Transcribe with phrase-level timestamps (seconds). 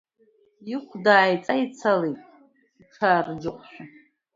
[0.73, 2.19] Ихәда ааиҵеицалеит
[2.81, 3.83] иҽаарџьыҟәшәа.